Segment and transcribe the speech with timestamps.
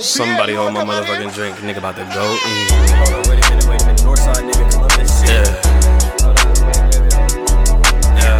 [0.00, 1.56] Somebody hold my motherfucking drink.
[1.58, 2.36] Nigga about to go.
[3.30, 4.02] Wait a minute, wait a minute.
[4.02, 5.30] Northside nigga, come up this shit.
[5.30, 5.44] Yeah.
[8.18, 8.38] Yeah.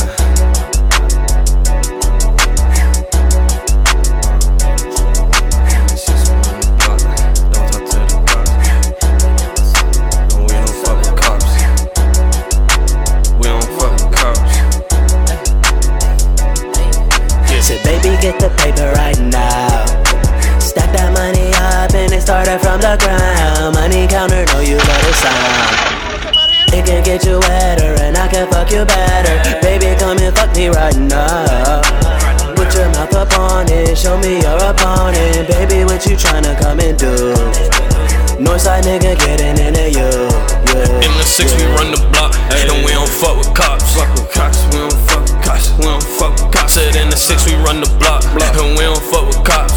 [7.52, 9.72] Don't talk to the cops.
[10.34, 10.74] We don't
[11.16, 11.52] cops.
[13.38, 13.70] We don't
[14.12, 14.54] cops.
[17.64, 18.88] Said, baby, get the paper
[22.28, 23.72] started from the ground.
[23.72, 26.76] Money counter, know you love the sound.
[26.76, 29.40] It can get you wetter and I can fuck you better.
[29.64, 31.80] Baby, come and fuck me right now.
[32.52, 35.48] Put your mouth up on it, show me your opponent.
[35.48, 37.32] Baby, what you tryna come and do?
[38.36, 40.12] Northside nigga getting into you.
[40.68, 41.08] Yeah.
[41.08, 43.96] In the six, we run the block, and we don't fuck with cops.
[43.96, 45.72] Fuck with cops, we don't fuck with cops.
[45.80, 46.74] We don't fuck with cops.
[46.74, 49.67] Said in the six, we run the block, and we don't fuck with cops.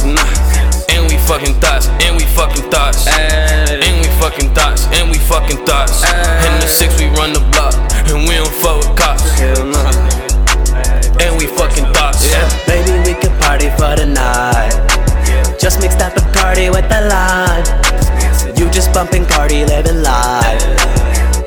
[0.00, 0.94] Cops, nah.
[0.94, 5.64] And we fucking thoughts, and we fucking thoughts, and we fucking thoughts, and we fucking
[5.66, 6.02] thoughts.
[6.46, 7.74] In the six, we run the block,
[8.08, 9.22] and we don't fuck with cops.
[9.38, 9.66] Hell.
[11.20, 12.48] And we fucking thoughts, yeah.
[12.66, 14.72] Baby, we can party for the night.
[15.58, 18.56] Just mix that Bacardi with the lime.
[18.56, 20.64] You just bumping Cardi, living life.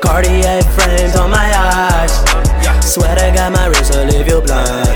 [0.00, 2.14] Cartier frames on my eyes.
[2.84, 4.86] Swear to God, my wrist will leave you blind.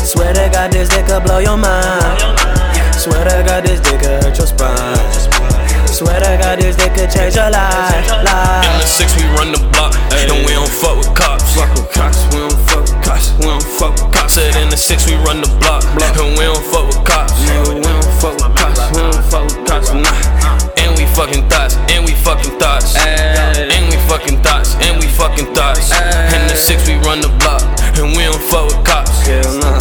[0.00, 2.35] Swear to God, this dick could blow your mind.
[3.56, 5.00] God, this dick could hurt your spine.
[5.88, 8.04] Swear to God, this dick could change your life.
[8.04, 11.56] In the six, we run the block, and we don't fuck with cops.
[11.56, 13.32] Fuck with cops, we don't fuck with cops.
[13.40, 14.36] We don't fuck with cops.
[14.36, 17.32] Said in the six, we run the block, and we don't fuck with cops.
[17.32, 18.76] Nigga, we don't fuck with cops.
[18.92, 20.76] We don't fuck with cops, nah.
[20.76, 25.48] And we fucking thoughts, and we fucking thoughts, and we fucking thoughts, and we fucking
[25.56, 25.96] thoughts.
[25.96, 27.64] In the six, we run the block,
[27.96, 29.24] and we don't fuck with cops.
[29.24, 29.80] Hell nah.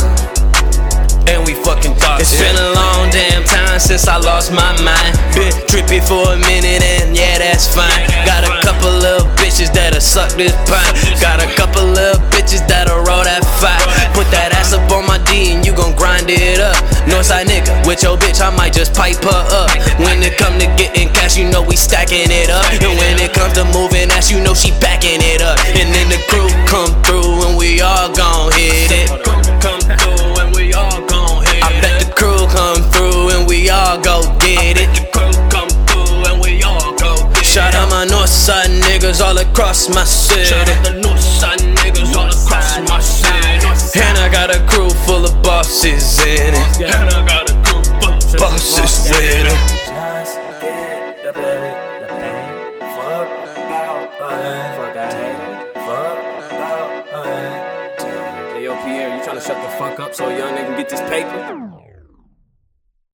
[1.28, 2.24] And we fucking thoughts.
[2.24, 5.14] It's been a long damn time since I lost my mind.
[5.36, 8.08] Been trippy for a minute and yeah, that's fine.
[8.24, 10.94] Got a couple little bitches that'll suck this pine.
[11.20, 13.84] Got a couple little bitches that'll roll that fire.
[14.16, 16.78] Put that ass up on my D and you gon' grind it up.
[17.06, 19.70] Northside nigga, with your bitch, I might just pipe her up.
[20.00, 22.66] When it come to getting cash, you know we stacking it up.
[22.80, 25.60] And when it comes to moving ass, you know she backing it up.
[25.76, 28.95] And then the crew come through and we all gon' hit it.
[39.06, 40.46] Niggas all across my city.
[40.46, 44.02] Shout out the Northside niggas all across my city.
[44.02, 46.82] And I got a crew full of bosses in it.
[46.82, 49.52] And I got a crew full of bosses in it.
[49.86, 52.80] Just get the pay, the pay.
[52.96, 54.10] Fuck about.
[54.78, 55.74] Fuck that.
[55.86, 57.36] Fuck about.
[58.54, 60.90] Hey, yo, Pierre, you tryna shut the fuck up so a young nigga can get
[60.90, 61.72] this paper?